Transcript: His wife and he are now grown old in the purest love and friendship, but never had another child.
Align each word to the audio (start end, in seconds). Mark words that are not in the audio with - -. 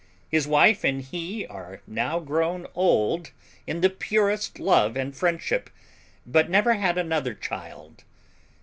His 0.31 0.47
wife 0.47 0.83
and 0.83 0.99
he 0.99 1.45
are 1.45 1.83
now 1.85 2.19
grown 2.19 2.65
old 2.73 3.29
in 3.67 3.81
the 3.81 3.89
purest 3.91 4.59
love 4.59 4.97
and 4.97 5.15
friendship, 5.15 5.69
but 6.25 6.49
never 6.49 6.73
had 6.73 6.97
another 6.97 7.35
child. 7.35 8.03